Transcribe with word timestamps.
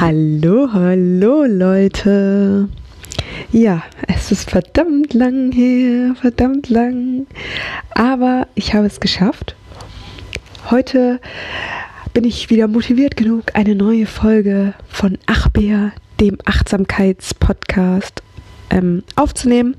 Hallo, 0.00 0.68
hallo 0.72 1.42
Leute. 1.42 2.68
Ja, 3.50 3.82
es 4.06 4.30
ist 4.30 4.48
verdammt 4.48 5.12
lang 5.12 5.50
her, 5.50 6.14
verdammt 6.14 6.68
lang. 6.68 7.26
Aber 7.96 8.46
ich 8.54 8.74
habe 8.74 8.86
es 8.86 9.00
geschafft. 9.00 9.56
Heute 10.70 11.18
bin 12.14 12.22
ich 12.22 12.48
wieder 12.48 12.68
motiviert 12.68 13.16
genug, 13.16 13.46
eine 13.54 13.74
neue 13.74 14.06
Folge 14.06 14.72
von 14.88 15.18
Achbär, 15.26 15.90
dem 16.20 16.38
Achtsamkeitspodcast, 16.44 18.22
ähm, 18.70 19.02
aufzunehmen. 19.16 19.74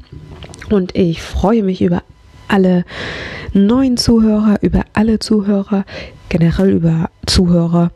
Und 0.70 0.98
ich 0.98 1.22
freue 1.22 1.64
mich 1.64 1.82
über 1.82 2.04
alle 2.50 2.84
neuen 3.54 3.96
Zuhörer, 3.96 4.58
über 4.64 4.84
alle 4.92 5.20
Zuhörer, 5.20 5.86
generell 6.28 6.72
über 6.72 7.10
Zuhörer 7.26 7.92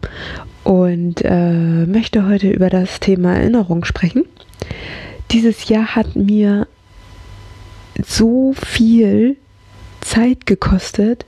und 0.64 1.22
äh, 1.24 1.86
möchte 1.86 2.28
heute 2.28 2.50
über 2.50 2.70
das 2.70 3.00
Thema 3.00 3.36
Erinnerung 3.36 3.86
sprechen. 3.86 4.26
Dieses 5.32 5.68
Jahr 5.68 5.96
hat 5.96 6.16
mir 6.16 6.68
so 8.06 8.54
viel 8.54 9.38
Zeit 10.02 10.46
gekostet, 10.46 11.26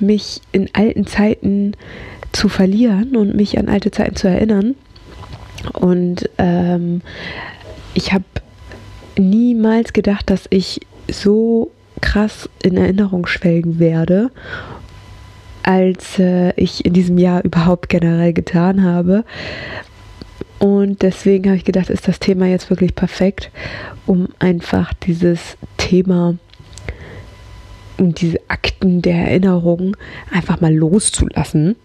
mich 0.00 0.40
in 0.52 0.68
alten 0.72 1.06
Zeiten 1.06 1.72
zu 2.32 2.48
verlieren 2.48 3.16
und 3.16 3.34
mich 3.34 3.58
an 3.58 3.68
alte 3.68 3.90
Zeiten 3.90 4.16
zu 4.16 4.28
erinnern. 4.28 4.74
Und 5.72 6.28
ähm, 6.38 7.02
ich 7.94 8.12
habe 8.12 8.24
niemals 9.16 9.92
gedacht, 9.92 10.30
dass 10.30 10.44
ich 10.50 10.80
so 11.10 11.70
krass 12.00 12.48
in 12.62 12.76
Erinnerung 12.76 13.26
schwelgen 13.26 13.78
werde, 13.78 14.30
als 15.68 16.18
äh, 16.18 16.54
ich 16.56 16.86
in 16.86 16.94
diesem 16.94 17.18
Jahr 17.18 17.44
überhaupt 17.44 17.90
generell 17.90 18.32
getan 18.32 18.82
habe. 18.82 19.22
Und 20.58 21.02
deswegen 21.02 21.44
habe 21.44 21.58
ich 21.58 21.64
gedacht, 21.66 21.90
ist 21.90 22.08
das 22.08 22.20
Thema 22.20 22.46
jetzt 22.46 22.70
wirklich 22.70 22.94
perfekt, 22.94 23.50
um 24.06 24.28
einfach 24.38 24.94
dieses 24.94 25.58
Thema 25.76 26.36
und 27.98 28.22
diese 28.22 28.40
Akten 28.48 29.02
der 29.02 29.16
Erinnerung 29.16 29.94
einfach 30.32 30.58
mal 30.62 30.74
loszulassen. 30.74 31.76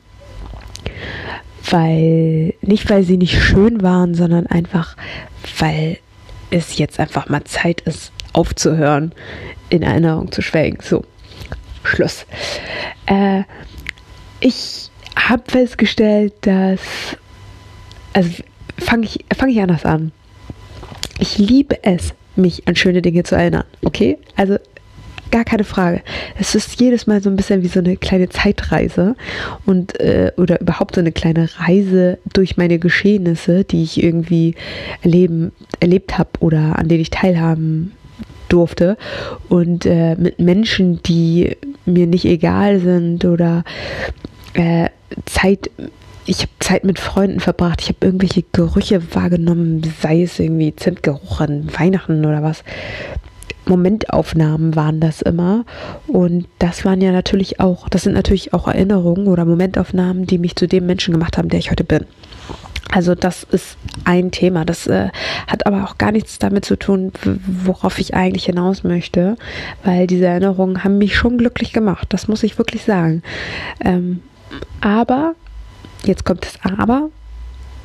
Weil, 1.70 2.54
nicht 2.62 2.90
weil 2.90 3.04
sie 3.04 3.18
nicht 3.18 3.38
schön 3.38 3.82
waren, 3.82 4.16
sondern 4.16 4.48
einfach, 4.48 4.96
weil 5.60 5.98
es 6.52 6.78
jetzt 6.78 7.02
einfach 7.02 7.28
mal 7.28 7.44
Zeit 7.44 7.82
ist, 7.82 8.14
aufzuhören, 8.32 9.12
in 9.70 9.82
Erinnerung 9.82 10.32
zu 10.32 10.42
schwelgen. 10.42 10.80
So, 10.82 11.04
Schluss. 11.84 12.26
Äh, 13.08 13.44
ich 14.44 14.90
habe 15.16 15.44
festgestellt, 15.48 16.34
dass. 16.42 16.82
Also 18.14 18.30
fange 18.78 19.06
ich, 19.06 19.26
fang 19.36 19.50
ich 19.50 19.60
anders 19.62 19.86
an. 19.86 20.12
Ich 21.20 21.38
liebe 21.38 21.84
es, 21.84 22.14
mich 22.36 22.68
an 22.68 22.76
schöne 22.76 23.02
Dinge 23.02 23.24
zu 23.24 23.36
erinnern. 23.36 23.64
Okay? 23.84 24.18
Also 24.36 24.58
gar 25.32 25.46
keine 25.46 25.64
Frage. 25.64 26.02
Es 26.38 26.54
ist 26.54 26.80
jedes 26.80 27.08
Mal 27.08 27.24
so 27.24 27.30
ein 27.30 27.36
bisschen 27.36 27.64
wie 27.64 27.68
so 27.68 27.80
eine 27.80 27.98
kleine 27.98 28.30
Zeitreise 28.30 29.16
und 29.66 30.00
äh, 30.00 30.32
oder 30.38 30.62
überhaupt 30.62 30.94
so 30.94 31.02
eine 31.02 31.12
kleine 31.12 31.50
Reise 31.58 32.20
durch 32.34 32.56
meine 32.56 32.78
Geschehnisse, 32.78 33.64
die 33.64 33.82
ich 33.82 34.04
irgendwie 34.04 34.54
erleben, 35.02 35.52
erlebt 35.80 36.20
habe 36.20 36.30
oder 36.40 36.78
an 36.78 36.88
denen 36.88 37.02
ich 37.02 37.10
teilhaben 37.10 37.94
durfte 38.48 38.98
und 39.50 39.88
äh, 39.88 40.16
mit 40.16 40.38
Menschen, 40.40 41.02
die 41.02 41.58
mir 41.86 42.06
nicht 42.06 42.26
egal 42.26 42.80
sind 42.80 43.26
oder 43.26 43.64
äh, 44.54 44.90
Zeit 45.26 45.70
ich 46.26 46.40
habe 46.40 46.52
Zeit 46.60 46.84
mit 46.86 47.00
Freunden 47.00 47.40
verbracht, 47.40 47.82
ich 47.82 47.90
habe 47.90 48.06
irgendwelche 48.06 48.44
Gerüche 48.54 49.14
wahrgenommen, 49.14 49.82
sei 50.02 50.24
es 50.24 50.40
irgendwie 50.40 50.76
Zimtgeruch 50.76 51.42
an 51.42 51.70
Weihnachten 51.78 52.26
oder 52.26 52.42
was. 52.42 52.64
Momentaufnahmen 53.66 54.76
waren 54.76 55.00
das 55.00 55.22
immer. 55.22 55.66
Und 56.08 56.48
das 56.60 56.86
waren 56.86 57.02
ja 57.02 57.12
natürlich 57.12 57.60
auch, 57.60 57.90
das 57.90 58.04
sind 58.04 58.14
natürlich 58.14 58.54
auch 58.54 58.68
Erinnerungen 58.68 59.28
oder 59.28 59.46
Momentaufnahmen, 59.46 60.26
die 60.26 60.38
mich 60.38 60.56
zu 60.56 60.68
dem 60.68 60.86
Menschen 60.86 61.14
gemacht 61.14 61.38
haben, 61.38 61.50
der 61.50 61.60
ich 61.60 61.72
heute 61.72 61.84
bin. 61.84 62.06
Also 62.92 63.16
das 63.16 63.44
ist 63.44 63.78
ein 64.04 64.32
Thema. 64.32 64.66
Das 64.66 64.86
äh, 64.88 65.10
hat 65.48 65.66
aber 65.66 65.86
auch 65.86 65.98
gar 65.98 66.12
nichts 66.12 66.40
damit 66.40 66.66
zu 66.66 66.78
tun, 66.78 67.12
worauf 67.46 67.98
ich 68.00 68.14
eigentlich 68.14 68.46
hinaus 68.46 68.84
möchte, 68.84 69.36
weil 69.84 70.08
diese 70.08 70.26
Erinnerungen 70.26 70.84
haben 70.84 70.98
mich 70.98 71.16
schon 71.16 71.38
glücklich 71.38 71.74
gemacht. 71.74 72.08
Das 72.10 72.28
muss 72.28 72.44
ich 72.44 72.58
wirklich 72.58 72.84
sagen. 72.84 73.24
Ähm, 73.84 74.22
aber, 74.82 75.36
jetzt 76.04 76.26
kommt 76.26 76.46
das 76.46 76.60
Aber, 76.64 77.10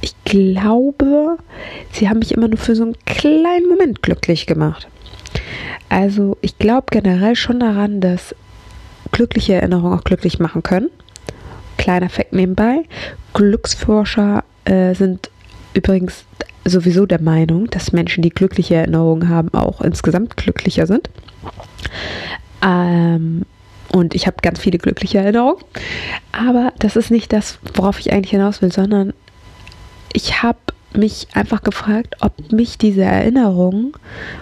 ich 0.01 0.15
glaube, 0.25 1.39
sie 1.93 2.09
haben 2.09 2.21
mich 2.21 2.33
immer 2.33 2.49
nur 2.49 2.59
für 2.59 2.77
so 2.77 2.84
einen 2.84 2.97
kleinen 3.05 3.69
Moment 3.69 4.03
glücklich 4.03 4.47
gemacht. 4.47 4.89
Also 5.89 6.37
ich 6.41 6.59
glaube 6.59 6.87
generell 6.91 7.34
schon 7.34 7.61
daran, 7.61 8.01
dass 8.01 8.34
glückliche 9.11 9.55
Erinnerungen 9.55 9.99
auch 9.99 10.05
glücklich 10.05 10.39
machen 10.39 10.62
können. 10.62 10.91
Kleiner 11.79 12.09
Fakt 12.09 12.33
nebenbei. 12.33 12.85
Glücksforscher 13.35 14.45
äh, 14.65 14.95
sind 14.95 15.31
übrigens 15.75 16.25
sowieso 16.65 17.06
der 17.06 17.21
Meinung, 17.21 17.67
dass 17.71 17.93
Menschen, 17.93 18.23
die 18.23 18.31
glückliche 18.31 18.75
Erinnerungen 18.75 19.29
haben, 19.29 19.53
auch 19.55 19.81
insgesamt 19.81 20.37
glücklicher 20.37 20.87
sind. 20.87 21.09
Ähm, 22.62 23.43
und 23.98 24.14
ich 24.14 24.26
habe 24.26 24.36
ganz 24.42 24.60
viele 24.60 24.78
glückliche 24.78 25.19
Erinnerungen. 25.19 25.62
Aber 26.32 26.72
das 26.78 26.97
ist 26.97 27.10
nicht 27.10 27.32
das, 27.32 27.59
worauf 27.75 27.98
ich 27.98 28.12
eigentlich 28.12 28.31
hinaus 28.31 28.62
will, 28.62 28.72
sondern 28.72 29.12
ich 30.12 30.42
habe 30.42 30.59
mich 30.94 31.28
einfach 31.34 31.62
gefragt, 31.62 32.16
ob 32.20 32.53
mich 32.53 32.78
diese 32.78 33.03
Erinnerungen, 33.03 33.92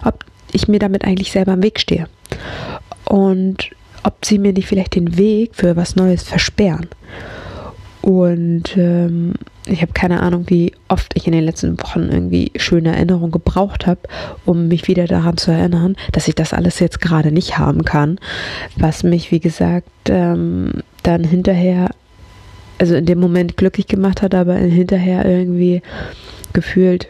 ob 0.05 0.25
ich 0.53 0.69
mir 0.69 0.79
damit 0.79 1.05
eigentlich 1.05 1.33
selber 1.33 1.55
im 1.55 1.63
Weg 1.63 1.81
stehe. 1.81 2.09
Und 3.05 3.71
ob 4.03 4.25
sie 4.25 4.39
mir 4.39 4.53
nicht 4.53 4.69
vielleicht 4.69 4.95
den 4.95 5.17
Weg 5.17 5.55
für 5.55 5.75
was 5.77 5.97
Neues 5.97 6.23
versperren. 6.23 6.89
Und 8.03 8.77
ähm, 8.77 9.35
ich 9.67 9.83
habe 9.83 9.93
keine 9.93 10.23
Ahnung, 10.23 10.45
wie 10.49 10.73
oft 10.89 11.13
ich 11.15 11.27
in 11.27 11.33
den 11.33 11.45
letzten 11.45 11.81
Wochen 11.81 12.09
irgendwie 12.11 12.53
schöne 12.57 12.95
Erinnerungen 12.95 13.33
gebraucht 13.33 13.87
habe, 13.87 14.01
um 14.45 14.69
mich 14.69 14.89
wieder 14.89 15.07
daran 15.07 15.37
zu 15.37 15.51
erinnern, 15.51 15.97
dass 16.13 16.29
ich 16.29 16.35
das 16.35 16.53
alles 16.53 16.79
jetzt 16.79 17.01
gerade 17.01 17.33
nicht 17.33 17.59
haben 17.59 17.85
kann. 17.85 18.19
Was 18.77 19.03
mich, 19.03 19.33
wie 19.33 19.41
gesagt, 19.41 19.89
ähm, 20.09 20.83
dann 21.03 21.25
hinterher, 21.25 21.91
also 22.79 22.95
in 22.95 23.07
dem 23.07 23.19
Moment 23.19 23.57
glücklich 23.57 23.89
gemacht 23.89 24.23
hat, 24.23 24.35
aber 24.35 24.55
hinterher 24.55 25.25
irgendwie 25.25 25.83
gefühlt 26.53 27.09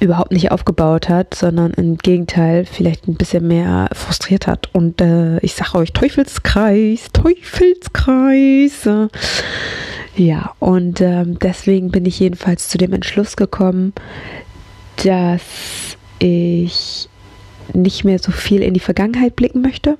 überhaupt 0.00 0.32
nicht 0.32 0.50
aufgebaut 0.50 1.08
hat, 1.08 1.34
sondern 1.34 1.72
im 1.72 1.96
Gegenteil 1.96 2.64
vielleicht 2.64 3.08
ein 3.08 3.14
bisschen 3.14 3.46
mehr 3.46 3.88
frustriert 3.92 4.46
hat. 4.46 4.68
Und 4.74 5.00
äh, 5.00 5.38
ich 5.38 5.54
sage 5.54 5.78
euch, 5.78 5.92
Teufelskreis, 5.92 7.08
Teufelskreis. 7.12 8.88
Ja, 10.16 10.54
und 10.60 11.00
äh, 11.00 11.24
deswegen 11.26 11.90
bin 11.90 12.06
ich 12.06 12.18
jedenfalls 12.18 12.68
zu 12.68 12.78
dem 12.78 12.92
Entschluss 12.92 13.36
gekommen, 13.36 13.92
dass 15.04 15.96
ich 16.18 17.08
nicht 17.74 18.04
mehr 18.04 18.18
so 18.18 18.32
viel 18.32 18.62
in 18.62 18.74
die 18.74 18.80
Vergangenheit 18.80 19.36
blicken 19.36 19.60
möchte. 19.60 19.98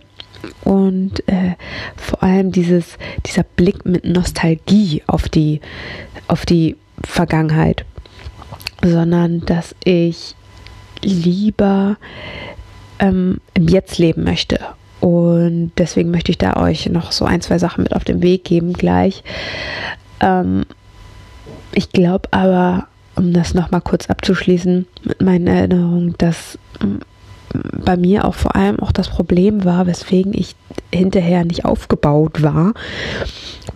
Und 0.65 1.27
äh, 1.29 1.55
vor 1.97 2.23
allem 2.23 2.53
dieses, 2.53 2.97
dieser 3.27 3.43
Blick 3.43 3.85
mit 3.85 4.05
Nostalgie 4.05 5.03
auf 5.07 5.29
die, 5.29 5.61
auf 6.29 6.47
die 6.47 6.77
Vergangenheit 7.05 7.85
sondern 8.83 9.41
dass 9.41 9.75
ich 9.85 10.35
lieber 11.03 11.97
ähm, 12.99 13.39
im 13.55 13.69
Jetzt 13.69 13.99
leben 13.99 14.25
möchte. 14.25 14.61
Und 15.01 15.73
deswegen 15.77 16.11
möchte 16.11 16.33
ich 16.33 16.39
da 16.39 16.57
euch 16.57 16.89
noch 16.89 17.13
so 17.13 17.25
ein, 17.25 17.41
zwei 17.41 17.59
Sachen 17.59 17.85
mit 17.85 17.95
auf 17.95 18.05
den 18.05 18.23
Weg 18.23 18.45
geben 18.45 18.73
gleich. 18.73 19.23
Ähm, 20.21 20.65
ich 21.73 21.91
glaube 21.91 22.29
aber, 22.33 22.89
um 23.17 23.33
das 23.33 23.55
nochmal 23.55 23.81
kurz 23.81 24.09
abzuschließen 24.09 24.87
mit 25.05 25.23
meinen 25.23 25.47
Erinnerungen, 25.47 26.15
dass 26.19 26.59
ähm, 26.83 27.01
bei 27.85 27.97
mir 27.97 28.25
auch 28.25 28.35
vor 28.35 28.57
allem 28.57 28.81
auch 28.81 28.93
das 28.93 29.09
Problem 29.09 29.65
war, 29.65 29.87
weswegen 29.87 30.35
ich 30.35 30.55
hinterher 30.93 31.45
nicht 31.45 31.65
aufgebaut 31.65 32.43
war, 32.43 32.75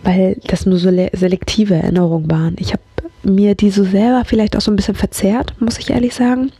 weil 0.03 0.37
das 0.47 0.65
nur 0.65 0.77
so 0.77 0.89
selektive 1.13 1.75
Erinnerungen 1.75 2.29
waren. 2.29 2.55
Ich 2.59 2.73
habe 2.73 2.83
mir 3.23 3.55
die 3.55 3.69
so 3.69 3.83
selber 3.83 4.23
vielleicht 4.25 4.55
auch 4.55 4.61
so 4.61 4.71
ein 4.71 4.75
bisschen 4.75 4.95
verzerrt, 4.95 5.53
muss 5.59 5.77
ich 5.77 5.89
ehrlich 5.89 6.13
sagen. 6.13 6.51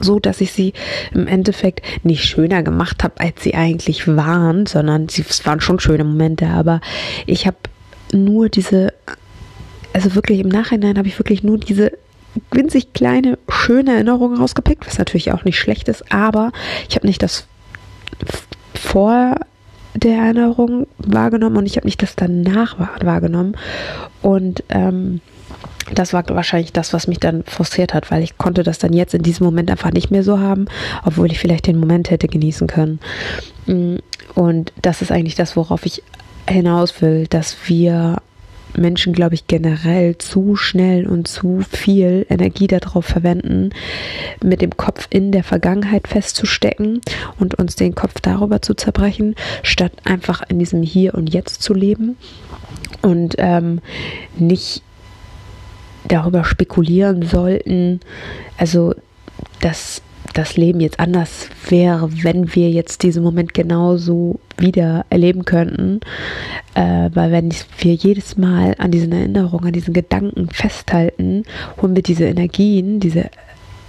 So, 0.00 0.18
dass 0.18 0.40
ich 0.40 0.52
sie 0.52 0.72
im 1.12 1.26
Endeffekt 1.26 1.84
nicht 2.04 2.24
schöner 2.24 2.62
gemacht 2.62 3.04
habe, 3.04 3.20
als 3.20 3.42
sie 3.42 3.54
eigentlich 3.54 4.06
waren, 4.08 4.64
sondern 4.66 5.08
sie, 5.08 5.24
es 5.28 5.44
waren 5.44 5.60
schon 5.60 5.80
schöne 5.80 6.04
Momente, 6.04 6.46
aber 6.46 6.80
ich 7.26 7.46
habe 7.46 7.56
nur 8.12 8.48
diese, 8.48 8.92
also 9.92 10.14
wirklich 10.14 10.40
im 10.40 10.48
Nachhinein 10.48 10.98
habe 10.98 11.08
ich 11.08 11.18
wirklich 11.18 11.42
nur 11.42 11.58
diese 11.58 11.92
winzig 12.50 12.92
kleine, 12.92 13.38
schöne 13.48 13.94
Erinnerung 13.94 14.36
rausgepickt, 14.36 14.86
was 14.86 14.98
natürlich 14.98 15.32
auch 15.32 15.44
nicht 15.44 15.58
schlecht 15.58 15.88
ist, 15.88 16.12
aber 16.12 16.52
ich 16.88 16.96
habe 16.96 17.06
nicht 17.06 17.22
das 17.22 17.46
vor 18.74 19.36
der 19.94 20.18
Erinnerung 20.18 20.86
wahrgenommen 20.98 21.56
und 21.56 21.66
ich 21.66 21.76
habe 21.76 21.86
nicht 21.86 22.02
das 22.02 22.16
danach 22.16 22.78
wahrgenommen. 23.02 23.56
Und 24.22 24.62
ähm, 24.68 25.20
das 25.94 26.12
war 26.12 26.24
wahrscheinlich 26.28 26.72
das, 26.72 26.92
was 26.92 27.08
mich 27.08 27.18
dann 27.18 27.42
frustriert 27.44 27.94
hat, 27.94 28.10
weil 28.10 28.22
ich 28.22 28.38
konnte 28.38 28.62
das 28.62 28.78
dann 28.78 28.92
jetzt 28.92 29.14
in 29.14 29.22
diesem 29.22 29.44
Moment 29.44 29.70
einfach 29.70 29.92
nicht 29.92 30.10
mehr 30.10 30.22
so 30.22 30.38
haben, 30.38 30.66
obwohl 31.04 31.30
ich 31.32 31.38
vielleicht 31.38 31.66
den 31.66 31.78
Moment 31.78 32.10
hätte 32.10 32.28
genießen 32.28 32.68
können. 32.68 33.00
Mm, 33.66 33.96
und 34.34 34.72
das 34.80 35.02
ist 35.02 35.10
eigentlich 35.10 35.34
das, 35.34 35.56
worauf 35.56 35.84
ich 35.86 36.02
hinaus 36.50 37.00
will, 37.02 37.26
dass 37.26 37.56
wir 37.66 38.18
Menschen, 38.76 39.12
glaube 39.12 39.34
ich, 39.34 39.46
generell 39.46 40.16
zu 40.18 40.56
schnell 40.56 41.06
und 41.06 41.26
zu 41.26 41.62
viel 41.68 42.26
Energie 42.28 42.66
darauf 42.66 43.04
verwenden, 43.04 43.70
mit 44.42 44.60
dem 44.62 44.76
Kopf 44.76 45.06
in 45.10 45.32
der 45.32 45.44
Vergangenheit 45.44 46.08
festzustecken 46.08 47.00
und 47.38 47.56
uns 47.56 47.76
den 47.76 47.94
Kopf 47.94 48.20
darüber 48.20 48.62
zu 48.62 48.74
zerbrechen, 48.74 49.34
statt 49.62 49.92
einfach 50.04 50.42
in 50.48 50.58
diesem 50.58 50.82
Hier 50.82 51.14
und 51.14 51.32
Jetzt 51.32 51.62
zu 51.62 51.74
leben 51.74 52.16
und 53.02 53.34
ähm, 53.38 53.80
nicht 54.38 54.82
darüber 56.08 56.44
spekulieren 56.44 57.22
sollten, 57.22 58.00
also 58.56 58.94
dass 59.60 60.02
das 60.32 60.56
Leben 60.56 60.80
jetzt 60.80 61.00
anders 61.00 61.48
wäre, 61.68 62.08
wenn 62.22 62.54
wir 62.54 62.70
jetzt 62.70 63.02
diesen 63.02 63.22
Moment 63.22 63.52
genauso 63.52 64.38
wieder 64.60 65.04
erleben 65.10 65.44
könnten. 65.44 66.00
Äh, 66.74 67.10
weil 67.14 67.32
wenn 67.32 67.52
wir 67.78 67.94
jedes 67.94 68.36
Mal 68.36 68.74
an 68.78 68.90
diesen 68.90 69.12
Erinnerungen, 69.12 69.66
an 69.66 69.72
diesen 69.72 69.94
Gedanken 69.94 70.48
festhalten, 70.50 71.44
holen 71.80 71.96
wir 71.96 72.02
diese 72.02 72.24
Energien, 72.24 73.00
diese, 73.00 73.30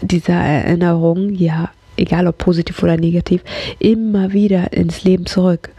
dieser 0.01 0.33
Erinnerung, 0.33 1.29
ja, 1.29 1.69
egal 1.97 2.27
ob 2.27 2.37
positiv 2.37 2.81
oder 2.81 2.97
negativ, 2.97 3.43
immer 3.79 4.33
wieder 4.33 4.73
ins 4.73 5.03
Leben 5.03 5.25
zurück. 5.25 5.69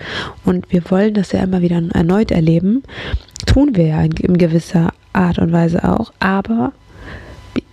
Und 0.45 0.71
wir 0.73 0.83
wollen 0.91 1.15
das 1.15 1.33
ja 1.33 1.43
immer 1.43 1.63
wieder 1.63 1.83
erneut 1.93 2.31
erleben. 2.31 2.83
Tun 3.47 3.75
wir 3.75 3.87
ja 3.87 4.03
in 4.03 4.39
gewisser 4.39 4.93
Art 5.13 5.39
und 5.39 5.53
Weise 5.53 5.85
auch, 5.85 6.13
aber 6.21 6.73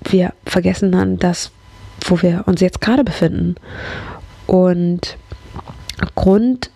wir 0.10 0.33
vergessen 0.45 0.92
dann 0.92 1.18
das, 1.18 1.51
wo 2.01 2.22
wir 2.22 2.44
uns 2.48 2.62
jetzt 2.62 2.81
gerade 2.81 3.04
befinden. 3.04 3.56
Und 4.48 5.18
Grund, 6.15 6.72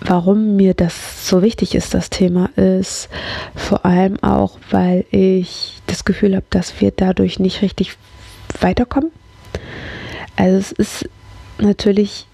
warum 0.00 0.56
mir 0.56 0.74
das 0.74 1.28
so 1.28 1.42
wichtig 1.42 1.74
ist, 1.74 1.94
das 1.94 2.10
Thema, 2.10 2.50
ist 2.56 3.08
vor 3.54 3.84
allem 3.84 4.22
auch, 4.22 4.58
weil 4.70 5.04
ich 5.10 5.80
das 5.86 6.04
Gefühl 6.04 6.34
habe, 6.36 6.46
dass 6.50 6.80
wir 6.80 6.90
dadurch 6.90 7.38
nicht 7.38 7.62
richtig 7.62 7.96
weiterkommen. 8.60 9.10
Also 10.36 10.56
es 10.56 10.72
ist 10.72 11.08
natürlich 11.58 12.26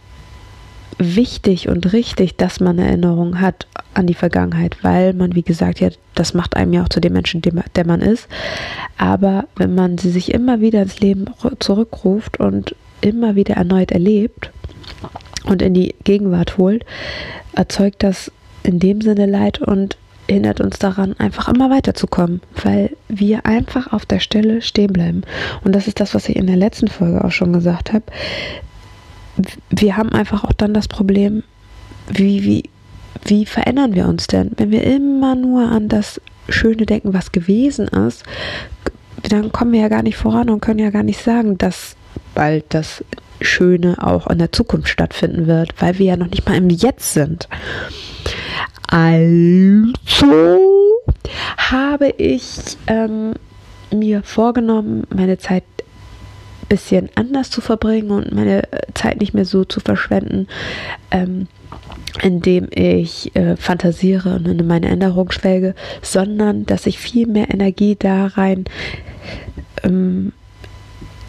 wichtig 0.99 1.69
und 1.69 1.93
richtig, 1.93 2.37
dass 2.37 2.61
man 2.61 2.79
Erinnerungen 2.79 3.41
hat 3.41 3.67
an 3.95 4.07
die 4.07 4.15
Vergangenheit, 4.15 4.77
weil 4.83 5.15
man, 5.15 5.35
wie 5.35 5.43
gesagt, 5.43 5.81
ja, 5.81 5.89
das 6.15 6.35
macht 6.35 6.57
einem 6.57 6.73
ja 6.73 6.83
auch 6.83 6.89
zu 6.89 7.01
dem 7.01 7.15
Menschen, 7.15 7.41
der 7.43 7.87
man 7.87 8.03
ist. 8.03 8.29
Aber 8.99 9.47
wenn 9.57 9.75
man 9.75 9.99
sie 9.99 10.11
sich 10.11 10.33
immer 10.33 10.61
wieder 10.61 10.83
ins 10.83 11.01
Leben 11.01 11.27
zurückruft 11.59 12.39
und 12.39 12.77
immer 13.01 13.35
wieder 13.35 13.55
erneut 13.55 13.93
erlebt 13.93 14.51
und 15.45 15.63
in 15.63 15.75
die 15.75 15.95
Gegenwart 16.05 16.59
holt, 16.59 16.85
erzeugt 17.55 18.03
das 18.03 18.31
in 18.63 18.79
dem 18.79 19.01
Sinne 19.01 19.27
Leid 19.27 19.61
und 19.61 19.97
hindert 20.29 20.61
uns 20.61 20.79
daran, 20.79 21.15
einfach 21.19 21.49
immer 21.49 21.71
weiterzukommen, 21.71 22.41
weil 22.63 22.97
wir 23.09 23.47
einfach 23.47 23.93
auf 23.93 24.07
der 24.07 24.21
Stelle 24.21 24.63
stehen 24.63 24.93
bleiben. 24.93 25.23
Und 25.65 25.75
das 25.75 25.89
ist 25.89 25.99
das, 25.99 26.15
was 26.15 26.29
ich 26.29 26.37
in 26.37 26.47
der 26.47 26.57
letzten 26.57 26.89
Folge 26.89 27.25
auch 27.25 27.33
schon 27.33 27.53
gesagt 27.53 27.93
habe 27.93 28.05
wir 29.71 29.97
haben 29.97 30.11
einfach 30.11 30.45
auch 30.45 30.53
dann 30.53 30.75
das 30.75 30.89
Problem, 30.89 31.43
wie, 32.09 32.45
wie, 32.45 32.71
wie 33.25 33.47
verändern 33.47 33.95
wir 33.95 34.07
uns 34.09 34.27
denn? 34.27 34.53
Wenn 34.57 34.71
wir 34.71 34.85
immer 34.85 35.35
nur 35.35 35.71
an 35.71 35.89
das 35.89 36.21
Schöne 36.49 36.87
denken, 36.87 37.15
was 37.15 37.33
gewesen 37.33 37.89
ist, 37.89 38.25
dann 39.29 39.53
kommen 39.53 39.73
wir 39.73 39.81
ja 39.81 39.89
gar 39.89 40.03
nicht 40.03 40.17
voran 40.17 40.51
und 40.51 40.61
können 40.61 40.79
ja 40.79 40.91
gar 40.91 41.03
nicht 41.03 41.23
sagen, 41.23 41.59
dass 41.59 41.97
bald 42.35 42.65
das 42.71 43.05
Schöne 43.41 43.97
auch 44.05 44.27
in 44.29 44.39
der 44.39 44.53
Zukunft 44.53 44.89
stattfinden 44.89 45.47
wird, 45.47 45.75
weil 45.81 45.99
wir 45.99 46.07
ja 46.07 46.17
noch 46.17 46.29
nicht 46.29 46.49
mal 46.49 46.57
im 46.57 46.71
Jetzt 46.71 47.15
sind. 47.15 47.49
Also 48.87 50.59
habe 51.57 52.09
ich 52.19 52.77
ähm, 52.87 53.35
mir 53.93 54.23
vorgenommen, 54.23 55.05
meine 55.15 55.39
Zeit 55.39 55.65
bisschen 56.71 57.11
anders 57.17 57.51
zu 57.51 57.61
verbringen 57.61 58.13
und 58.13 58.33
meine 58.33 58.73
äh, 58.73 58.81
Zeit 58.95 59.21
nicht 59.21 59.35
mehr 59.35 59.45
so 59.45 59.65
zu 59.65 59.81
verschwenden, 59.81 60.47
ähm, 61.11 61.49
indem 62.23 62.69
ich 62.71 63.35
äh, 63.37 63.57
fantasiere 63.57 64.37
und 64.37 64.47
in 64.47 64.67
meine 64.67 64.89
Änderung 64.89 65.31
schwelge, 65.33 65.75
sondern 66.01 66.65
dass 66.67 66.87
ich 66.87 66.99
viel 66.99 67.27
mehr 67.27 67.53
Energie 67.53 67.97
da 67.99 68.27
rein 68.27 68.65
ähm, 69.83 70.33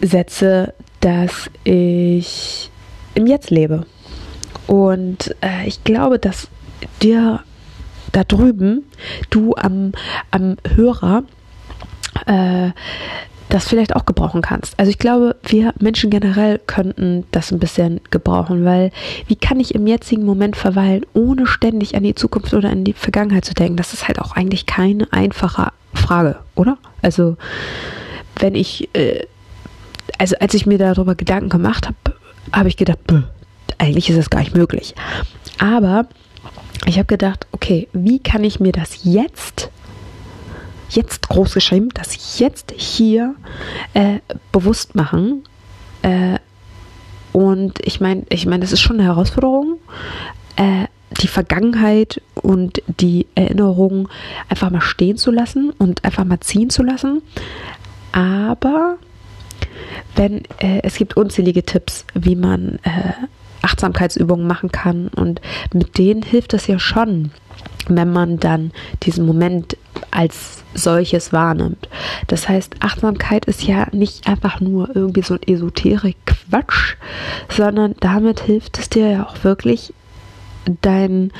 setze, 0.01 0.73
dass 1.01 1.49
ich 1.63 2.71
im 3.15 3.27
Jetzt 3.27 3.49
lebe. 3.49 3.85
Und 4.67 5.35
äh, 5.41 5.67
ich 5.67 5.83
glaube, 5.83 6.17
dass 6.17 6.47
dir 7.01 7.41
da 8.11 8.23
drüben, 8.23 8.85
du 9.29 9.55
am, 9.55 9.91
am 10.31 10.57
Hörer, 10.75 11.23
äh, 12.25 12.71
das 13.49 13.67
vielleicht 13.67 13.95
auch 13.95 14.05
gebrauchen 14.05 14.41
kannst. 14.41 14.79
Also 14.79 14.89
ich 14.89 14.97
glaube, 14.97 15.35
wir 15.43 15.73
Menschen 15.79 16.09
generell 16.09 16.59
könnten 16.67 17.25
das 17.31 17.51
ein 17.51 17.59
bisschen 17.59 17.99
gebrauchen, 18.09 18.63
weil 18.63 18.91
wie 19.27 19.35
kann 19.35 19.59
ich 19.59 19.75
im 19.75 19.87
jetzigen 19.87 20.25
Moment 20.25 20.55
verweilen, 20.55 21.05
ohne 21.13 21.45
ständig 21.45 21.95
an 21.95 22.03
die 22.03 22.15
Zukunft 22.15 22.53
oder 22.53 22.69
an 22.69 22.85
die 22.85 22.93
Vergangenheit 22.93 23.43
zu 23.43 23.53
denken? 23.53 23.75
Das 23.75 23.93
ist 23.93 24.07
halt 24.07 24.19
auch 24.19 24.37
eigentlich 24.37 24.65
keine 24.65 25.11
einfache 25.11 25.71
Frage, 25.93 26.37
oder? 26.55 26.77
Also 27.01 27.35
wenn 28.39 28.55
ich, 28.55 28.89
äh, 28.93 29.25
also 30.21 30.35
als 30.39 30.53
ich 30.53 30.67
mir 30.67 30.77
darüber 30.77 31.15
Gedanken 31.15 31.49
gemacht 31.49 31.87
habe, 31.87 32.15
habe 32.53 32.69
ich 32.69 32.77
gedacht, 32.77 32.99
eigentlich 33.79 34.07
ist 34.07 34.19
das 34.19 34.29
gar 34.29 34.41
nicht 34.41 34.55
möglich. 34.55 34.93
Aber 35.57 36.05
ich 36.85 36.99
habe 36.99 37.07
gedacht, 37.07 37.47
okay, 37.53 37.87
wie 37.91 38.19
kann 38.19 38.43
ich 38.43 38.59
mir 38.59 38.71
das 38.71 38.99
jetzt 39.03 39.71
jetzt 40.89 41.27
groß 41.27 41.55
geschrieben, 41.55 41.89
das 41.95 42.37
jetzt 42.37 42.71
hier 42.77 43.33
äh, 43.95 44.19
bewusst 44.51 44.93
machen. 44.93 45.43
Äh, 46.03 46.37
und 47.31 47.79
ich 47.83 47.99
meine, 47.99 48.23
ich 48.29 48.45
meine, 48.45 48.59
das 48.59 48.73
ist 48.73 48.81
schon 48.81 48.99
eine 48.99 49.05
Herausforderung, 49.05 49.79
äh, 50.55 50.85
die 51.19 51.29
Vergangenheit 51.29 52.21
und 52.35 52.83
die 52.85 53.25
Erinnerungen 53.33 54.07
einfach 54.49 54.69
mal 54.69 54.81
stehen 54.81 55.17
zu 55.17 55.31
lassen 55.31 55.71
und 55.79 56.05
einfach 56.05 56.25
mal 56.25 56.41
ziehen 56.41 56.69
zu 56.69 56.83
lassen. 56.83 57.23
Aber 58.11 58.97
wenn 60.15 60.43
äh, 60.59 60.81
es 60.83 60.95
gibt 60.95 61.17
unzählige 61.17 61.63
Tipps, 61.63 62.05
wie 62.13 62.35
man 62.35 62.79
äh, 62.83 63.13
Achtsamkeitsübungen 63.61 64.47
machen 64.47 64.71
kann 64.71 65.07
und 65.09 65.41
mit 65.73 65.97
denen 65.97 66.23
hilft 66.23 66.53
es 66.53 66.67
ja 66.67 66.79
schon, 66.79 67.31
wenn 67.87 68.11
man 68.11 68.39
dann 68.39 68.71
diesen 69.03 69.25
Moment 69.25 69.77
als 70.09 70.63
solches 70.73 71.33
wahrnimmt. 71.33 71.89
Das 72.27 72.47
heißt, 72.47 72.77
Achtsamkeit 72.79 73.45
ist 73.45 73.63
ja 73.63 73.87
nicht 73.91 74.27
einfach 74.27 74.59
nur 74.59 74.95
irgendwie 74.95 75.21
so 75.21 75.35
ein 75.35 75.43
Esoterik-Quatsch, 75.43 76.95
sondern 77.49 77.95
damit 77.99 78.41
hilft 78.41 78.79
es 78.79 78.89
dir 78.89 79.09
ja 79.09 79.27
auch 79.27 79.43
wirklich, 79.43 79.93
dein, 80.81 81.31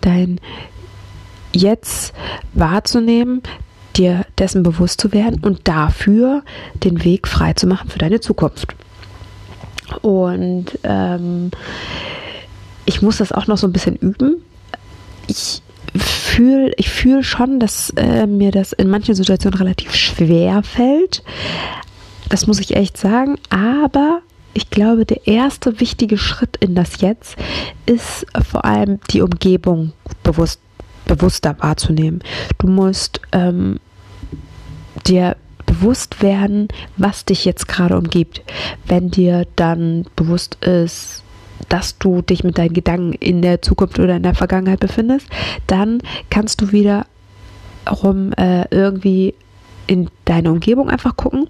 dein 0.00 0.40
Jetzt 1.52 2.14
wahrzunehmen, 2.52 3.42
dir 3.98 4.24
dessen 4.38 4.62
bewusst 4.62 5.00
zu 5.00 5.12
werden 5.12 5.40
und 5.42 5.66
dafür 5.68 6.42
den 6.84 7.04
Weg 7.04 7.28
frei 7.28 7.52
zu 7.52 7.66
machen 7.66 7.90
für 7.90 7.98
deine 7.98 8.20
Zukunft. 8.20 8.74
Und 10.02 10.78
ähm, 10.84 11.50
ich 12.84 13.02
muss 13.02 13.18
das 13.18 13.32
auch 13.32 13.46
noch 13.46 13.58
so 13.58 13.66
ein 13.66 13.72
bisschen 13.72 13.96
üben. 13.96 14.42
Ich 15.26 15.62
fühle 15.96 16.72
ich 16.76 16.90
fühl 16.90 17.22
schon, 17.22 17.60
dass 17.60 17.90
äh, 17.96 18.26
mir 18.26 18.50
das 18.50 18.72
in 18.72 18.88
manchen 18.88 19.14
Situationen 19.14 19.58
relativ 19.58 19.94
schwer 19.94 20.62
fällt. 20.62 21.22
Das 22.28 22.46
muss 22.46 22.60
ich 22.60 22.76
echt 22.76 22.96
sagen. 22.96 23.38
Aber 23.50 24.20
ich 24.54 24.70
glaube, 24.70 25.04
der 25.04 25.26
erste 25.26 25.80
wichtige 25.80 26.18
Schritt 26.18 26.56
in 26.60 26.74
das 26.74 27.00
Jetzt 27.00 27.36
ist 27.86 28.26
vor 28.50 28.64
allem 28.64 29.00
die 29.10 29.22
Umgebung 29.22 29.92
bewusst, 30.22 30.60
bewusster 31.06 31.56
wahrzunehmen. 31.60 32.22
Du 32.58 32.68
musst 32.68 33.20
ähm, 33.32 33.78
dir 35.08 35.36
bewusst 35.66 36.22
werden, 36.22 36.68
was 36.96 37.24
dich 37.24 37.44
jetzt 37.44 37.68
gerade 37.68 37.96
umgibt. 37.96 38.42
Wenn 38.86 39.10
dir 39.10 39.46
dann 39.56 40.06
bewusst 40.16 40.56
ist, 40.64 41.22
dass 41.68 41.98
du 41.98 42.22
dich 42.22 42.44
mit 42.44 42.56
deinen 42.58 42.72
Gedanken 42.72 43.12
in 43.12 43.42
der 43.42 43.60
Zukunft 43.60 43.98
oder 43.98 44.16
in 44.16 44.22
der 44.22 44.34
Vergangenheit 44.34 44.80
befindest, 44.80 45.28
dann 45.66 46.00
kannst 46.30 46.60
du 46.60 46.72
wieder 46.72 47.06
rum 48.02 48.32
äh, 48.32 48.64
irgendwie 48.70 49.34
in 49.86 50.10
deine 50.24 50.50
Umgebung 50.50 50.88
einfach 50.88 51.16
gucken 51.16 51.48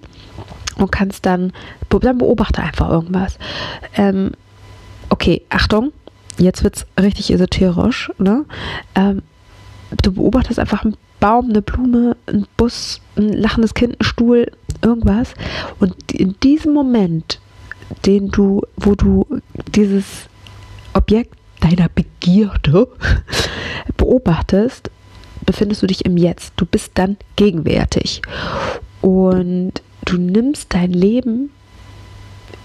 und 0.77 0.93
kannst 0.93 1.27
dann, 1.27 1.53
dann 1.88 2.19
beobachte 2.19 2.62
einfach 2.62 2.88
irgendwas. 2.88 3.38
Ähm, 3.97 4.33
okay, 5.09 5.43
Achtung, 5.50 5.93
jetzt 6.38 6.65
wird 6.65 6.77
es 6.77 6.87
richtig 7.03 7.33
esoterisch. 7.33 8.11
Ne? 8.19 8.45
Ähm, 8.95 9.23
du 10.03 10.12
beobachtest 10.12 10.59
einfach 10.59 10.85
einen 10.85 10.97
Baum, 11.21 11.51
eine 11.51 11.63
Blume, 11.63 12.17
einen 12.27 12.47
Bus, 12.57 13.01
ein 13.17 13.33
lachendes 13.33 13.75
Kind, 13.75 13.95
einen 13.95 14.07
Stuhl, 14.07 14.51
irgendwas. 14.83 15.35
Und 15.81 15.95
in 16.13 16.37
diesem 16.43 16.73
Moment, 16.73 17.41
den 18.07 18.31
du, 18.31 18.63
wo 18.77 18.95
du 18.95 19.27
dieses 19.75 20.29
Objekt 20.93 21.35
deiner 21.61 21.89
Begierde 21.89 22.89
beobachtest, 23.97 24.91
befindest 25.45 25.83
du 25.83 25.87
dich 25.87 26.05
im 26.05 26.17
Jetzt. 26.17 26.53
Du 26.57 26.67
bist 26.67 26.93
dann 26.95 27.17
gegenwärtig. 27.37 28.23
Und 29.01 29.73
du 30.05 30.19
nimmst 30.19 30.75
dein 30.75 30.93
Leben 30.93 31.51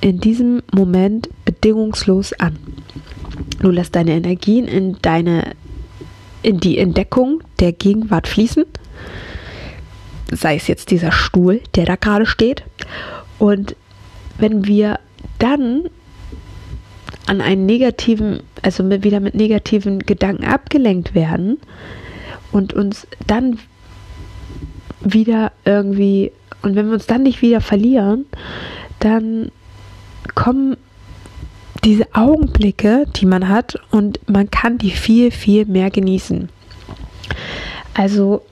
in 0.02 0.20
diesem 0.20 0.62
Moment 0.74 1.30
bedingungslos 1.46 2.34
an. 2.34 2.58
Du 3.62 3.70
lässt 3.70 3.96
deine 3.96 4.12
Energien 4.12 4.68
in 4.68 4.98
deine 5.02 5.56
in 6.44 6.60
die 6.60 6.78
Entdeckung 6.78 7.42
der 7.60 7.72
Gegenwart 7.72 8.28
fließen. 8.28 8.66
Sei 10.32 10.56
es 10.56 10.68
jetzt 10.68 10.92
dieser 10.92 11.12
Stuhl, 11.12 11.62
der 11.76 11.86
da 11.86 11.96
gerade 11.96 12.26
steht. 12.26 12.64
Und 13.40 13.76
wenn 14.38 14.66
wir 14.66 15.00
dann 15.40 15.90
an 17.26 17.42
einen 17.42 17.66
negativen, 17.66 18.42
also 18.62 18.84
mit, 18.84 19.04
wieder 19.04 19.20
mit 19.20 19.36
negativen 19.36 20.00
Gedanken 20.00 20.46
abgelenkt 20.46 21.16
werden 21.16 21.60
und 22.52 22.74
uns 22.74 23.08
dann 23.28 23.60
wieder 25.02 25.52
irgendwie, 25.66 26.32
und 26.62 26.76
wenn 26.76 26.88
wir 26.88 26.94
uns 26.94 27.06
dann 27.06 27.24
nicht 27.24 27.42
wieder 27.42 27.62
verlieren, 27.62 28.26
dann 29.00 29.52
kommen 30.36 30.78
diese 31.84 32.08
Augenblicke, 32.14 33.06
die 33.16 33.26
man 33.26 33.50
hat, 33.50 33.80
und 33.92 34.20
man 34.30 34.50
kann 34.52 34.78
die 34.78 34.92
viel, 34.92 35.32
viel 35.32 35.66
mehr 35.66 35.90
genießen. 35.90 36.50
Also 37.94 38.44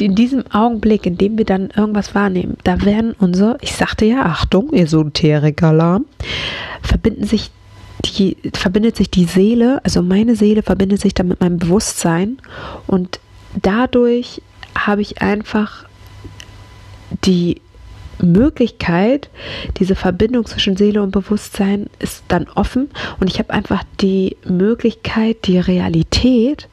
in 0.00 0.14
diesem 0.14 0.44
Augenblick, 0.52 1.06
in 1.06 1.16
dem 1.16 1.38
wir 1.38 1.44
dann 1.44 1.70
irgendwas 1.70 2.14
wahrnehmen, 2.14 2.56
da 2.64 2.82
werden 2.82 3.14
unsere, 3.18 3.58
ich 3.60 3.72
sagte 3.72 4.04
ja, 4.04 4.22
Achtung, 4.24 4.72
Esoterik-Alarm, 4.72 6.04
verbinden 6.82 7.24
sich 7.24 7.50
die, 8.04 8.36
verbindet 8.52 8.96
sich 8.96 9.10
die 9.10 9.24
Seele, 9.24 9.80
also 9.84 10.02
meine 10.02 10.34
Seele 10.34 10.62
verbindet 10.62 11.00
sich 11.00 11.14
dann 11.14 11.28
mit 11.28 11.40
meinem 11.40 11.58
Bewusstsein 11.58 12.38
und 12.88 13.20
dadurch 13.54 14.42
habe 14.76 15.02
ich 15.02 15.22
einfach 15.22 15.84
die 17.24 17.60
Möglichkeit, 18.20 19.30
diese 19.78 19.94
Verbindung 19.94 20.46
zwischen 20.46 20.76
Seele 20.76 21.02
und 21.02 21.10
Bewusstsein 21.10 21.86
ist 21.98 22.24
dann 22.28 22.46
offen 22.54 22.90
und 23.20 23.28
ich 23.28 23.38
habe 23.38 23.52
einfach 23.52 23.82
die 24.00 24.36
Möglichkeit, 24.44 25.46
die 25.46 25.58
Realität 25.58 26.68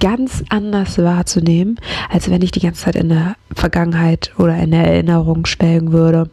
ganz 0.00 0.42
anders 0.48 0.98
wahrzunehmen, 0.98 1.78
als 2.08 2.30
wenn 2.30 2.42
ich 2.42 2.50
die 2.50 2.60
ganze 2.60 2.84
Zeit 2.84 2.96
in 2.96 3.08
der 3.08 3.36
Vergangenheit 3.54 4.32
oder 4.38 4.56
in 4.56 4.70
der 4.70 4.86
Erinnerung 4.86 5.46
schwelgen 5.46 5.92
würde. 5.92 6.30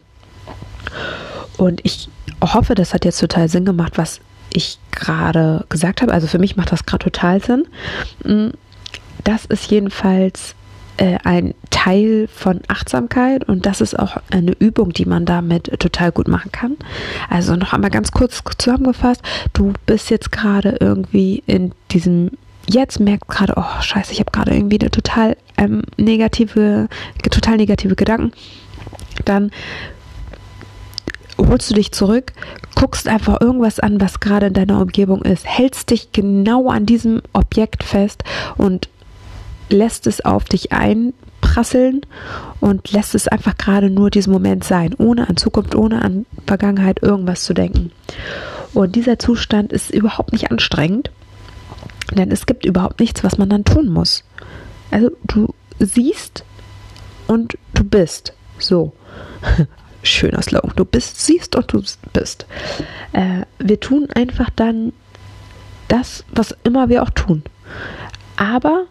Und 1.56 1.80
ich 1.84 2.08
hoffe, 2.42 2.74
das 2.74 2.94
hat 2.94 3.04
jetzt 3.04 3.20
total 3.20 3.48
Sinn 3.48 3.64
gemacht, 3.64 3.98
was 3.98 4.20
ich 4.52 4.78
gerade 4.92 5.64
gesagt 5.68 6.02
habe. 6.02 6.12
Also 6.12 6.26
für 6.26 6.38
mich 6.38 6.56
macht 6.56 6.72
das 6.72 6.86
gerade 6.86 7.04
total 7.04 7.42
Sinn. 7.42 7.66
Mm, 8.24 8.48
das 9.24 9.44
ist 9.44 9.70
jedenfalls 9.70 10.54
äh, 10.96 11.18
ein 11.24 11.54
Teil 11.78 12.28
von 12.34 12.60
Achtsamkeit 12.66 13.44
und 13.44 13.64
das 13.64 13.80
ist 13.80 13.96
auch 13.96 14.16
eine 14.32 14.50
Übung, 14.58 14.92
die 14.92 15.04
man 15.04 15.24
damit 15.24 15.78
total 15.78 16.10
gut 16.10 16.26
machen 16.26 16.50
kann. 16.50 16.76
Also 17.30 17.54
noch 17.54 17.72
einmal 17.72 17.90
ganz 17.90 18.10
kurz 18.10 18.42
zusammengefasst, 18.58 19.22
du 19.52 19.72
bist 19.86 20.10
jetzt 20.10 20.32
gerade 20.32 20.76
irgendwie 20.80 21.44
in 21.46 21.70
diesem 21.92 22.32
jetzt 22.68 22.98
merkt 22.98 23.28
gerade, 23.28 23.54
oh 23.56 23.80
scheiße, 23.80 24.12
ich 24.12 24.18
habe 24.18 24.32
gerade 24.32 24.54
irgendwie 24.54 24.80
eine 24.80 24.90
total 24.90 25.36
ähm, 25.56 25.82
negative, 25.96 26.88
total 27.30 27.56
negative 27.56 27.94
Gedanken, 27.94 28.32
dann 29.24 29.52
holst 31.38 31.70
du 31.70 31.74
dich 31.74 31.92
zurück, 31.92 32.32
guckst 32.74 33.06
einfach 33.06 33.40
irgendwas 33.40 33.78
an, 33.78 34.00
was 34.00 34.18
gerade 34.18 34.48
in 34.48 34.52
deiner 34.52 34.80
Umgebung 34.80 35.22
ist, 35.22 35.46
hältst 35.46 35.90
dich 35.90 36.10
genau 36.10 36.70
an 36.70 36.86
diesem 36.86 37.22
Objekt 37.32 37.84
fest 37.84 38.24
und 38.56 38.88
lässt 39.70 40.08
es 40.08 40.24
auf 40.24 40.44
dich 40.44 40.72
einprasseln 41.58 42.02
und 42.60 42.90
lässt 42.92 43.14
es 43.14 43.28
einfach 43.28 43.56
gerade 43.56 43.90
nur 43.90 44.10
diesen 44.10 44.32
Moment 44.32 44.64
sein, 44.64 44.94
ohne 44.98 45.28
an 45.28 45.36
Zukunft, 45.36 45.74
ohne 45.74 46.02
an 46.02 46.26
Vergangenheit 46.46 47.02
irgendwas 47.02 47.44
zu 47.44 47.54
denken. 47.54 47.92
Und 48.74 48.96
dieser 48.96 49.18
Zustand 49.18 49.72
ist 49.72 49.90
überhaupt 49.90 50.32
nicht 50.32 50.50
anstrengend, 50.50 51.10
denn 52.12 52.30
es 52.30 52.46
gibt 52.46 52.64
überhaupt 52.64 53.00
nichts, 53.00 53.24
was 53.24 53.38
man 53.38 53.48
dann 53.48 53.64
tun 53.64 53.88
muss. 53.88 54.24
Also 54.90 55.10
du 55.24 55.54
siehst 55.78 56.44
und 57.26 57.58
du 57.74 57.84
bist. 57.84 58.32
So. 58.58 58.92
Schöner 60.02 60.42
Slogan. 60.42 60.72
Du 60.76 60.84
bist, 60.84 61.20
siehst 61.20 61.56
und 61.56 61.72
du 61.72 61.82
bist. 62.12 62.46
Äh, 63.12 63.42
wir 63.58 63.80
tun 63.80 64.08
einfach 64.14 64.48
dann 64.54 64.92
das, 65.88 66.24
was 66.30 66.54
immer 66.62 66.88
wir 66.88 67.02
auch 67.02 67.10
tun. 67.10 67.42
Aber 68.36 68.86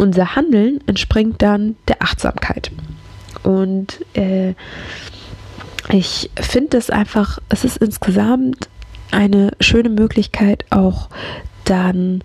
unser 0.00 0.34
Handeln 0.34 0.80
entspringt 0.86 1.42
dann 1.42 1.76
der 1.88 2.02
Achtsamkeit. 2.02 2.72
Und 3.42 4.04
äh, 4.14 4.54
ich 5.90 6.30
finde 6.40 6.78
es 6.78 6.90
einfach, 6.90 7.38
es 7.50 7.64
ist 7.64 7.76
insgesamt 7.76 8.68
eine 9.10 9.50
schöne 9.60 9.90
Möglichkeit, 9.90 10.64
auch 10.70 11.10
dann 11.64 12.22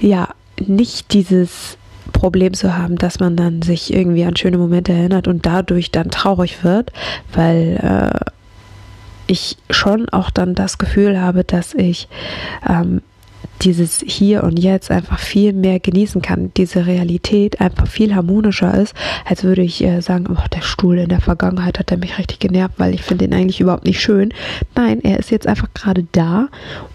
ja 0.00 0.28
nicht 0.58 1.12
dieses 1.12 1.78
Problem 2.12 2.54
zu 2.54 2.76
haben, 2.76 2.96
dass 2.96 3.20
man 3.20 3.36
dann 3.36 3.62
sich 3.62 3.92
irgendwie 3.92 4.24
an 4.24 4.36
schöne 4.36 4.58
Momente 4.58 4.92
erinnert 4.92 5.28
und 5.28 5.46
dadurch 5.46 5.92
dann 5.92 6.10
traurig 6.10 6.64
wird, 6.64 6.92
weil 7.32 8.10
äh, 8.12 8.30
ich 9.26 9.56
schon 9.70 10.08
auch 10.08 10.30
dann 10.30 10.54
das 10.54 10.78
Gefühl 10.78 11.20
habe, 11.20 11.44
dass 11.44 11.74
ich 11.74 12.08
ähm, 12.68 13.02
dieses 13.62 14.02
Hier 14.06 14.42
und 14.44 14.58
Jetzt 14.58 14.90
einfach 14.90 15.18
viel 15.18 15.52
mehr 15.52 15.80
genießen 15.80 16.22
kann, 16.22 16.52
diese 16.56 16.86
Realität 16.86 17.60
einfach 17.60 17.86
viel 17.86 18.14
harmonischer 18.14 18.74
ist, 18.74 18.94
als 19.24 19.44
würde 19.44 19.62
ich 19.62 19.82
äh, 19.84 20.00
sagen, 20.00 20.26
oh, 20.30 20.48
der 20.52 20.62
Stuhl 20.62 20.98
in 20.98 21.08
der 21.08 21.20
Vergangenheit 21.20 21.78
hat 21.78 21.90
er 21.90 21.98
mich 21.98 22.18
richtig 22.18 22.38
genervt, 22.38 22.74
weil 22.78 22.94
ich 22.94 23.02
finde 23.02 23.24
ihn 23.24 23.34
eigentlich 23.34 23.60
überhaupt 23.60 23.84
nicht 23.84 24.00
schön. 24.00 24.32
Nein, 24.74 25.00
er 25.02 25.18
ist 25.18 25.30
jetzt 25.30 25.46
einfach 25.46 25.68
gerade 25.74 26.06
da 26.12 26.48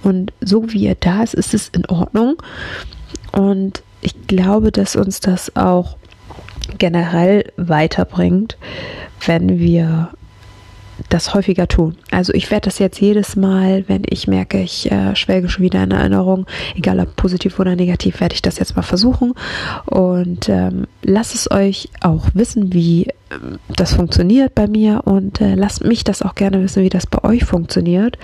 und 0.04 0.34
so 0.42 0.72
wie 0.72 0.88
er 0.88 0.96
da 0.96 1.24
ist, 1.24 1.34
ist 1.34 1.54
es 1.54 1.70
in 1.70 1.86
Ordnung. 1.86 2.36
Und 3.32 3.84
ich 4.02 4.28
glaube, 4.28 4.72
dass 4.72 4.96
uns 4.96 5.20
das 5.20 5.56
auch 5.56 5.98
generell 6.78 7.52
weiterbringt, 7.58 8.58
wenn 9.26 9.60
wir 9.60 10.10
das 11.10 11.34
häufiger 11.34 11.68
tun. 11.68 11.98
Also 12.12 12.34
ich 12.34 12.52
werde 12.52 12.66
das 12.66 12.80
jetzt 12.80 13.00
jedes 13.00 13.36
Mal, 13.36 13.84
wenn 13.88 14.04
ich 14.10 14.28
merke, 14.28 14.62
ich 14.62 14.92
äh, 14.92 15.16
schwelge 15.16 15.50
schon 15.50 15.64
wieder 15.64 15.84
in 15.84 15.92
Erinnerung, 15.92 16.46
egal 16.76 17.00
ob 17.00 17.16
positiv 17.16 17.60
oder 17.60 17.76
negativ, 17.76 18.22
werde 18.22 18.36
ich 18.36 18.42
das 18.42 18.60
jetzt 18.60 18.76
mal 18.76 18.82
versuchen 18.82 19.34
und 19.86 20.50
ähm, 20.50 20.88
lasst 21.04 21.36
es 21.36 21.52
euch 21.52 21.90
auch 22.02 22.28
wissen, 22.34 22.74
wie 22.74 23.08
ähm, 23.32 23.60
das 23.76 23.94
funktioniert 23.94 24.56
bei 24.56 24.68
mir 24.68 25.02
und 25.06 25.42
äh, 25.42 25.56
lasst 25.56 25.84
mich 25.84 26.04
das 26.04 26.22
auch 26.22 26.36
gerne 26.36 26.62
wissen, 26.64 26.84
wie 26.84 26.90
das 26.90 27.08
bei 27.08 27.24
euch 27.24 27.44
funktioniert. 27.44 28.18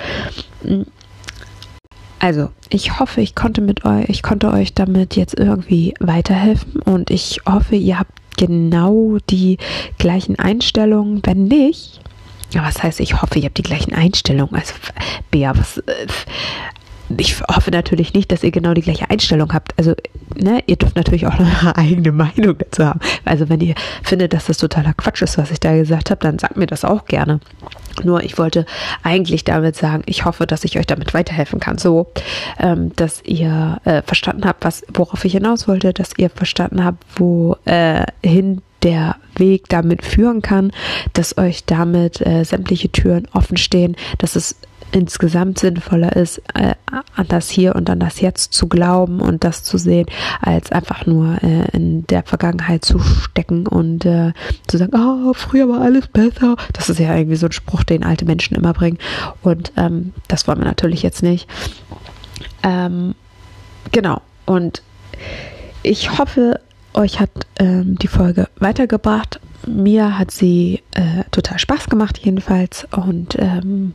Also, 2.20 2.50
ich 2.70 3.00
hoffe, 3.00 3.22
ich 3.22 3.34
konnte 3.36 3.62
mit 3.62 3.84
euch, 3.84 4.08
ich 4.08 4.22
konnte 4.22 4.52
euch 4.52 4.74
damit 4.74 5.16
jetzt 5.16 5.38
irgendwie 5.38 5.96
weiterhelfen 6.00 6.80
und 6.82 7.10
ich 7.10 7.42
hoffe, 7.50 7.76
ihr 7.76 8.00
habt 8.00 8.12
genau 8.38 9.18
die 9.30 9.58
gleichen 9.98 10.38
Einstellungen. 10.38 11.22
Wenn 11.26 11.46
nicht, 11.46 12.00
was 12.56 12.82
heißt, 12.84 13.00
ich 13.00 13.22
hoffe, 13.22 13.40
ihr 13.40 13.46
habt 13.46 13.58
die 13.58 13.64
gleichen 13.64 13.94
Einstellungen. 13.94 14.56
Also, 14.56 14.74
Bea, 15.30 15.58
was. 15.58 15.78
Äh, 15.78 16.08
ich 17.18 17.42
hoffe 17.42 17.72
natürlich 17.72 18.14
nicht, 18.14 18.32
dass 18.32 18.42
ihr 18.42 18.52
genau 18.52 18.74
die 18.74 18.82
gleiche 18.82 19.10
Einstellung 19.10 19.52
habt. 19.54 19.78
Also, 19.78 19.96
ne, 20.36 20.64
ihr 20.68 20.78
dürft 20.78 20.96
natürlich 20.96 21.28
auch 21.28 21.38
eure 21.40 21.76
eigene 21.76 22.12
Meinung 22.12 22.58
dazu 22.58 22.86
haben. 22.86 23.00
Also, 23.26 23.50
wenn 23.50 23.60
ihr 23.60 23.76
findet, 24.04 24.34
dass 24.34 24.46
das 24.46 24.58
totaler 24.58 24.94
Quatsch 24.94 25.22
ist, 25.22 25.38
was 25.38 25.52
ich 25.52 25.60
da 25.60 25.76
gesagt 25.76 26.10
habe, 26.10 26.22
dann 26.22 26.40
sagt 26.40 26.58
mir 26.58 26.68
das 26.68 26.86
auch 26.86 27.06
gerne. 27.06 27.40
Nur 28.04 28.24
ich 28.24 28.38
wollte 28.38 28.66
eigentlich 29.04 29.44
damit 29.44 29.76
sagen, 29.76 30.04
ich 30.06 30.26
hoffe, 30.26 30.48
dass 30.48 30.64
ich 30.64 30.80
euch 30.80 30.88
damit 30.88 31.14
weiterhelfen 31.14 31.60
kann, 31.60 31.78
so 31.78 32.08
ähm, 32.58 32.94
dass 32.96 33.22
ihr 33.26 33.80
äh, 33.84 34.02
verstanden 34.02 34.46
habt, 34.46 34.64
was 34.64 34.86
worauf 34.94 35.26
ich 35.26 35.34
hinaus 35.34 35.68
wollte, 35.68 35.94
dass 35.94 36.12
ihr 36.18 36.30
verstanden 36.30 36.84
habt, 36.86 37.04
wohin 37.20 38.58
äh, 38.58 38.62
der 38.84 39.16
Weg 39.36 39.70
damit 39.70 40.04
führen 40.04 40.42
kann, 40.42 40.72
dass 41.14 41.38
euch 41.38 41.66
damit 41.66 42.26
äh, 42.26 42.44
sämtliche 42.44 42.92
Türen 42.92 43.28
offen 43.34 43.58
stehen, 43.58 43.96
dass 44.18 44.36
es 44.36 44.56
insgesamt 44.92 45.60
sinnvoller 45.60 46.16
ist, 46.16 46.40
äh, 46.54 46.76
an 47.16 47.28
das 47.28 47.50
Hier 47.50 47.76
und 47.76 47.90
an 47.90 48.00
das 48.00 48.22
Jetzt 48.22 48.54
zu 48.54 48.68
glauben 48.68 49.22
und 49.22 49.44
das 49.44 49.64
zu 49.64 49.78
sehen, 49.78 50.06
als 50.42 50.72
einfach 50.72 51.06
nur 51.06 51.42
äh, 51.44 51.70
in 51.72 52.06
der 52.08 52.24
Vergangenheit 52.24 52.84
zu 52.84 53.00
stecken 53.00 53.68
und 53.68 54.06
äh, 54.06 54.34
zu 54.68 54.78
sagen, 54.78 54.94
oh, 54.96 55.34
früher 55.34 55.70
war 55.70 55.82
alles 55.82 56.08
besser. 56.08 56.56
Das 56.74 56.90
ist 56.90 57.00
ja 57.00 57.16
irgendwie 57.16 57.38
so 57.38 57.48
ein 57.48 57.52
Spruch, 57.52 57.84
den 57.84 58.04
alte 58.04 58.26
Menschen 58.26 58.56
immer 58.56 58.74
bringen. 58.74 58.98
Und 59.42 59.72
ähm, 59.78 60.14
das 60.28 60.48
wollen 60.48 60.60
wir 60.60 60.66
natürlich 60.66 61.04
jetzt 61.04 61.24
nicht. 61.24 61.48
Ähm, 62.64 63.16
genau. 63.92 64.22
Und 64.46 64.82
ich 65.84 66.18
hoffe, 66.18 66.60
euch 66.94 67.20
hat 67.20 67.30
ähm, 67.60 67.98
die 67.98 68.08
Folge 68.08 68.48
weitergebracht. 68.58 69.40
Mir 69.68 70.18
hat 70.18 70.32
sie 70.32 70.82
äh, 70.94 71.24
total 71.32 71.60
Spaß 71.60 71.88
gemacht, 71.88 72.20
jedenfalls. 72.20 72.88
Und 72.92 73.38
ähm, 73.40 73.94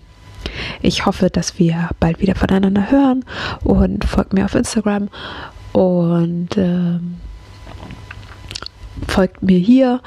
ich 0.80 1.06
hoffe, 1.06 1.28
dass 1.30 1.58
wir 1.58 1.90
bald 2.00 2.20
wieder 2.20 2.34
voneinander 2.34 2.90
hören. 2.90 3.24
Und 3.64 4.04
folgt 4.04 4.32
mir 4.32 4.44
auf 4.44 4.54
Instagram. 4.54 5.08
Und 5.72 6.56
ähm, 6.56 7.16
folgt 9.06 9.42
mir 9.42 9.58
hier 9.58 10.00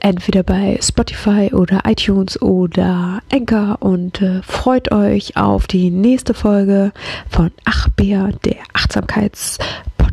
entweder 0.00 0.42
bei 0.42 0.78
Spotify 0.82 1.50
oder 1.52 1.82
iTunes 1.86 2.40
oder 2.42 3.20
Anchor 3.32 3.78
und 3.80 4.20
äh, 4.20 4.42
freut 4.42 4.92
euch 4.92 5.36
auf 5.36 5.66
die 5.66 5.90
nächste 5.90 6.34
Folge 6.34 6.92
von 7.28 7.50
Achbär, 7.64 8.30
der 8.44 8.56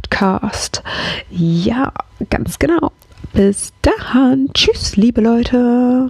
Achtsamkeitspodcast. 0.05 0.83
Ja, 1.29 1.91
ganz 2.29 2.59
genau. 2.59 2.91
Bis 3.33 3.73
dahin. 3.81 4.49
Tschüss, 4.53 4.95
liebe 4.95 5.21
Leute. 5.21 6.09